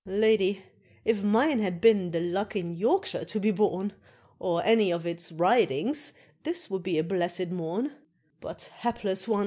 "Lady, 0.07 0.63
if 1.05 1.21
mine 1.23 1.59
had 1.59 1.79
been 1.79 2.09
the 2.09 2.19
luck 2.19 2.55
in 2.55 2.73
Yorkshire 2.73 3.23
to 3.23 3.39
be 3.39 3.51
born, 3.51 3.93
Or 4.39 4.65
any 4.65 4.91
of 4.91 5.05
its 5.05 5.31
ridings, 5.31 6.13
this 6.41 6.71
would 6.71 6.81
be 6.81 6.97
a 6.97 7.03
blessed 7.03 7.49
morn; 7.49 7.91
But, 8.39 8.71
hapless 8.79 9.27
one! 9.27 9.39